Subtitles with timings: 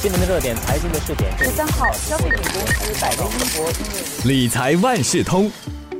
[0.00, 1.36] 新闻的热点，财经的热点。
[1.38, 5.50] 十三号，消费品公司百威英博理财万事通，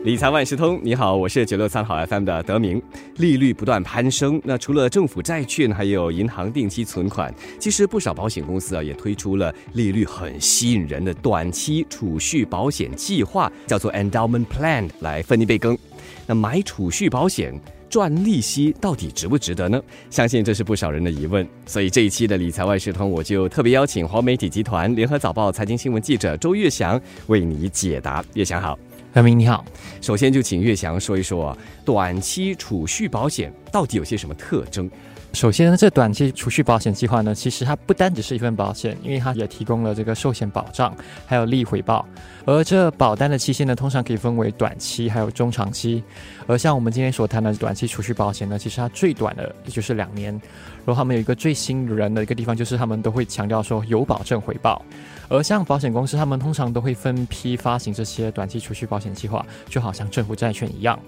[0.05, 2.81] 理财万事通，你好，我是九六三好 FM 的德明。
[3.17, 15.77] 利率不断攀升，那除了政府债券，还有银行定期存款，其实不少保险公司啊也推出了利率很吸引人的短期储蓄保险计划，叫做 Endowment Plan 来分一杯羹。
[16.25, 17.53] 那买储蓄保险
[17.89, 19.81] 赚利息到底值不值得呢？
[20.11, 21.47] 相信这是不少人的疑问。
[21.67, 28.25] 所以这一期的理财万事通，我就特别邀请华媒体集团联合早报财经新闻记者周月翔为你解答。
[28.35, 28.79] 月翔好。
[29.11, 29.65] 何明你好，
[30.03, 34.89] 首先就请岳翔说一说短期储蓄保险到底有些什么特征？
[35.35, 40.97] 首先呢，这短期储蓄保险计划呢，其实它不单只是一份保险，因为它也提供了这个寿险保障，
[41.27, 42.05] 还有利益回报。
[42.45, 46.03] 而这保单的期限呢，通常可以分为短期还有中长期。
[46.47, 50.41] 而像我们今天所谈的短期储蓄保险呢，其实它最短的也就是两年。
[50.89, 54.83] 然后他们有一个最吸引人的一个地方，就是他们都会强调说有保证回报。
[55.29, 60.99] 而像保险公司，他们通常都会分批发行这些短期储蓄保险计划，就好像政府债券一样。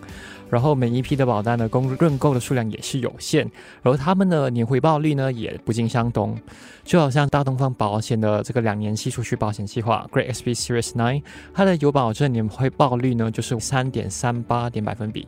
[0.51, 3.51] 然后每一批的保单呢，供认购的数量也是有限，
[3.83, 6.39] 然后他们的年回报率呢也不尽相同。
[6.85, 11.23] 就好像大东方保险的这个两年期储蓄保险计划 Great SP Series Nine，
[11.55, 15.27] 它的有保证年回报率呢就是三点三八点百分比。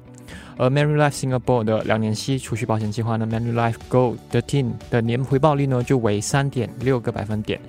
[0.56, 7.61] 而 m a r y Life Singapore 的两年期储蓄保险计划呢，Manulife Gold Thirteen 的年回报率呢就为三点六个百分点。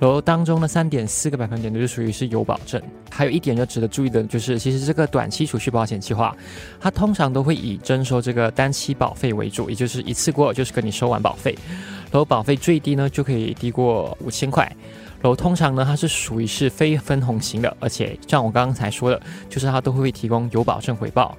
[0.00, 2.80] 然后当中呢，三点四个百分点呢就属于是有保证。
[3.10, 6.36] 还有一点要值得注意的就是，其实这个短期储蓄保险计划，
[6.78, 11.52] 它通常都会以征收这个单期保费为主，也就是一次过就是跟你收完保费，
[12.12, 14.64] 然后保费最低呢就可以低过五千块。
[15.20, 21.36] 然后通常呢，它是属于是非分红型的，而且像我刚刚才说的，就是它都会提供有保证回报。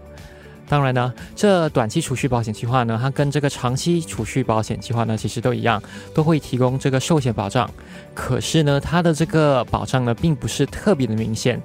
[0.70, 5.82] 当然呢，这短期储蓄保险计划呢，它跟这个长期储蓄保险计划呢，其实都一样，
[6.14, 7.70] 都会提供这个寿险保障。
[8.14, 11.60] 可是呢，它的这个保障呢，并不是特别的明显。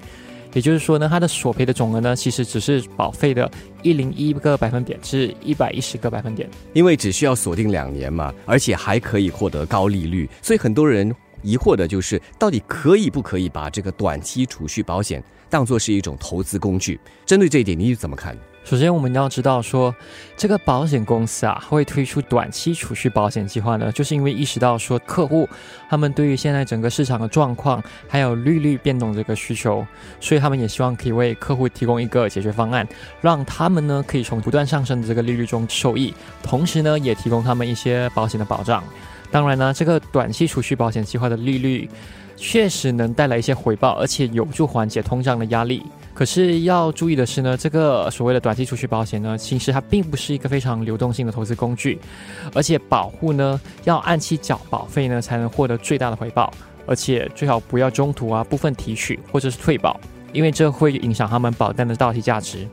[0.54, 3.50] 也就是说呢，它的索赔的总额呢，其实只是保费的
[3.82, 6.48] 一零一个百分点至一百一十个百分点。
[6.72, 16.98] 因为只需要锁定两年嘛，而且还可以获得高利率，所以很多人疑惑的就是，到底可以不可以把这个短期储蓄保险当做是一种投资工具？
[17.26, 18.34] 针对这一点，你怎么看？
[18.64, 19.94] 首先，我们要知道说，
[20.38, 25.46] 这个保险公司啊会推出短期储蓄保险计划呢，就是因为意识到说客户
[25.86, 29.86] 他们对于现在整个市场的状况还有利率变动这个需求，
[30.18, 32.88] 所以他们也希望可以为客户提供一个解决方案，
[33.20, 38.82] 让他们呢可以从不断上升的这个利率中受益，同时呢也提供他们一些保险的保障。
[39.30, 41.88] 当然呢，这个短期储蓄保险计划的利率
[42.36, 45.82] 确实能带来一些回报，而且有助缓解通胀的压力。
[46.12, 51.98] 可是要注意的是呢，这个所谓的短期储蓄保险呢，其实它并不是一个非常流动性的投资工具，
[52.54, 56.52] 而且保护呢要按期缴保费呢，才能获得最大的回报，
[56.86, 59.98] 而且最好不要中途啊部分提取或者是退保，
[60.32, 62.68] 因为这会影响他们保单的到期价值。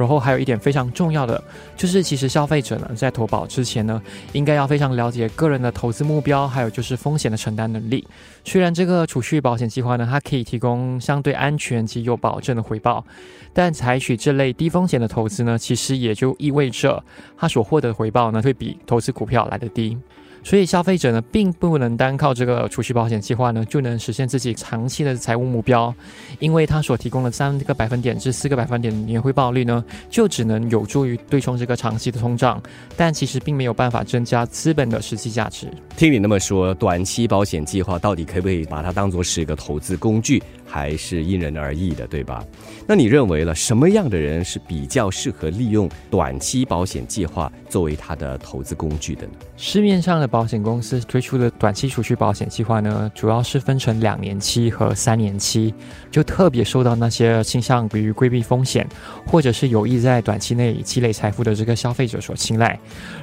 [0.00, 1.44] 然后还有一点非常重要的，
[1.76, 4.00] 就是其实消费者呢在投保之前呢，
[4.32, 8.08] 应该要非常了解个人的投资目标，还有就是风险的承担能力。
[8.42, 13.04] 虽然这个储蓄保险计划呢，它可以提供相对安全及有保证的回报，
[13.52, 17.04] 但采取这类低风险的投资呢，其实也就意味着
[17.36, 19.98] 它所获得的回报呢，会比投资股票来的低。
[20.42, 25.94] 所以消费者呢，并不能单靠这个储蓄保险计划呢，就能实现自己长期的财务目标，
[26.38, 32.62] 因为它所提供的三个百分点至四个百分点的年回报率呢，就只能有助于对冲这个长期的通胀，
[32.96, 35.68] 但其实并没有办法增加资本的实际价值。
[35.96, 42.44] 听你那么说，短期保险计划到底可不可以把它当做是一个投资工具，还是因人而异的，对吧？
[42.86, 49.32] 那你认为了什么样的人是比较适合利用短期保险计划作为他的投资工具的呢？
[49.56, 55.74] 市面上的保险公司推出的短期储蓄保险计划呢，主要是分成两年期和三年期，
[56.10, 58.86] 就特别受到那些倾向于规避风险，
[59.26, 62.78] 或者是有意在短期内积累财富的这个消费者所青睐。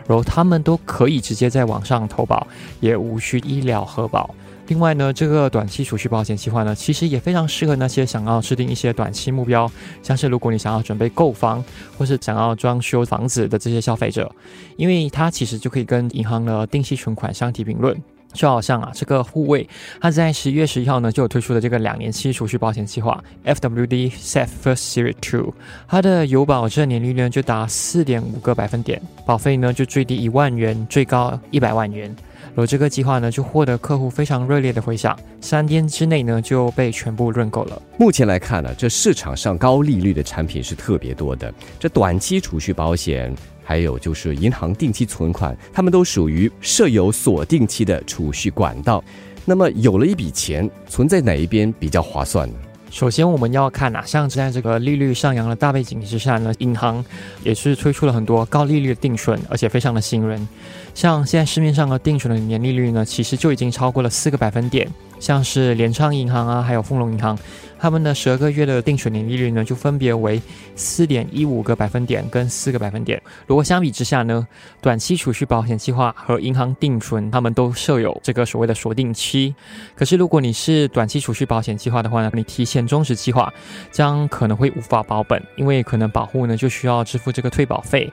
[0.05, 2.45] 然后他们都可以直接在网上投保，
[2.81, 4.35] 也无需医疗核保。
[4.67, 9.69] 另外呢，这个短期储蓄保险计划呢，其实也非常适合那些想要制定一些短期目标，
[10.03, 11.63] 像是如果你想要准备购房，
[11.97, 14.29] 或是想要装修房子的这些消费者，
[14.75, 17.95] 因为它其实就可以跟银行的定期存款相提并论。
[18.33, 19.67] 就好像啊，这个护卫
[20.01, 25.53] 他在十一月十一号呢就有推出了这个两年期储蓄保险计划 FWD Safe First Series Two，
[25.87, 32.13] 它的有保证年利率呢就达四点五个百分点，保费呢就最低一万元，最高一百万元。
[32.55, 37.81] 而这个计划呢，就获得客户非常热烈的回响，三天之内呢就被全部认购了。
[37.99, 43.33] 目前来看呢，这市场上高利率的产品是特别多的，这短期储蓄保险，
[43.63, 49.03] 还有就是银行定期存款，它们都属于设有锁定期的储蓄管道。
[49.45, 52.55] 那么有了一笔钱，存在哪一边比较划算呢？
[52.89, 57.03] 首先，我们要看啊，像在这个利率上扬的大背景之下呢，银行
[57.43, 60.47] 也是推出了很多高利率的定存，而且非常的吸引人。
[60.95, 64.87] 像现在市面上的定存的年利率呢，其实就已经超过了四个百分点。
[65.19, 67.37] 像是联昌银行啊，还有丰隆银行，
[67.79, 70.41] 他们的十二个月的定存年利率呢，就分别为
[70.75, 73.21] 四点一五个百分点跟四个百分点。
[73.47, 74.47] 如果相比之下呢，
[74.79, 79.53] 短期储蓄保险计划和银行定存，他们都设有这个所谓的锁定期。
[79.95, 83.51] 可是如果你是短期储蓄保险计划的话呢，你提前终止计划，
[83.91, 88.11] 将可能会无法保本，因为可能保护呢就需要支付这个退保费。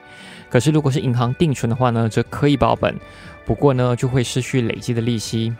[0.49, 2.95] 可是如果是银行定存的话呢，则可以保本，
[3.45, 5.53] 不过呢就会失去累积的利息。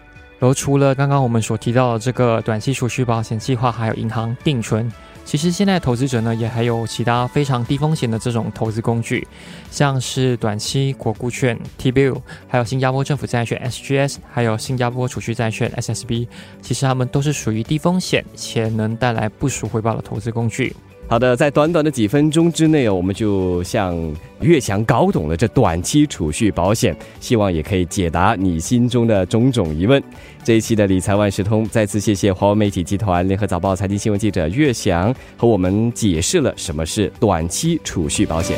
[0.46, 4.92] 而除了刚刚我们所提到的这个短期储蓄保险计划，还有银行定存，
[5.26, 9.28] 其实现在投资者呢也还有其他非常低风险的这种投资工具，
[9.72, 16.28] 像是短期国库券 T-bill，还有新加坡政府债券 SGS，还有新加坡储蓄债券 SSB，
[16.62, 20.76] 其实他们都是属于低风险且能带来不俗回报的投资工具。
[21.08, 23.96] 好的，在短短的几分钟之内哦，我们就向
[24.42, 30.02] 岳翔搞懂了这短期储蓄保险，希望也可以解答你心中的种种疑问。
[30.44, 38.58] 这一期的理财万事通，再次谢谢华为媒体集团联合早报财经新闻记者岳翔和我们解释了什么是短期储蓄保险。